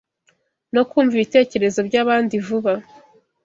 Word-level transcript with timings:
no 0.73 0.81
kumva 0.89 1.13
ibitekerezo 1.15 1.79
by’abandi 1.87 2.35
vuba 2.45 2.73